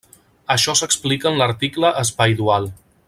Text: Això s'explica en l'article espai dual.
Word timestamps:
Això 0.53 0.73
s'explica 0.79 1.29
en 1.33 1.37
l'article 1.41 1.93
espai 2.05 2.35
dual. 2.41 2.69